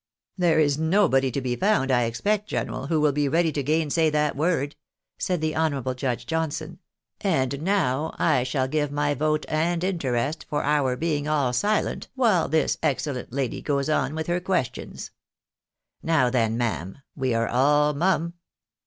"There 0.39 0.59
is 0.59 0.79
nobody 0.79 1.29
to 1.29 1.41
be 1.41 1.55
found, 1.55 1.91
I 1.91 2.05
expect, 2.05 2.47
general, 2.47 2.87
Avho 2.87 2.99
will 2.99 3.11
be 3.11 3.29
ready 3.29 3.51
to 3.51 3.61
gainsay 3.61 4.09
that 4.09 4.35
word," 4.35 4.75
said 5.19 5.41
the 5.41 5.55
honourable 5.55 5.93
Judge 5.93 6.25
Johnson." 6.25 6.79
And 7.21 7.61
now 7.61 8.15
I 8.17 8.41
shall 8.41 8.67
give 8.67 8.91
my 8.91 9.13
vote 9.13 9.45
and 9.47 9.83
interest 9.83 10.47
for 10.49 10.63
our 10.63 10.95
being 10.95 11.27
all 11.27 11.53
silent 11.53 12.07
while 12.15 12.49
this 12.49 12.79
excellent 12.81 13.31
lady 13.31 13.61
goes 13.61 13.91
on 13.91 14.15
with 14.15 14.25
her 14.25 14.39
questione. 14.41 15.11
Now 16.01 16.31
then, 16.31 16.57
ma'am, 16.57 16.97
we 17.15 17.35
are 17.35 17.47
all 17.47 17.93
mum." 17.93 18.33